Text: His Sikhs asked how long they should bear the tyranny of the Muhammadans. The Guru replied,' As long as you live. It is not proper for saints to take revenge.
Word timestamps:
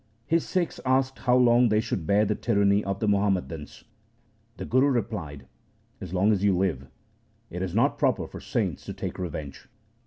His 0.25 0.43
Sikhs 0.49 0.79
asked 0.83 1.19
how 1.19 1.35
long 1.37 1.69
they 1.69 1.79
should 1.79 2.07
bear 2.07 2.25
the 2.25 2.33
tyranny 2.33 2.83
of 2.83 2.99
the 2.99 3.07
Muhammadans. 3.07 3.83
The 4.57 4.65
Guru 4.65 4.87
replied,' 4.89 5.45
As 6.01 6.11
long 6.11 6.31
as 6.31 6.43
you 6.43 6.57
live. 6.57 6.87
It 7.51 7.61
is 7.61 7.75
not 7.75 7.99
proper 7.99 8.25
for 8.25 8.39
saints 8.39 8.83
to 8.85 8.93
take 8.93 9.19
revenge. 9.19 9.67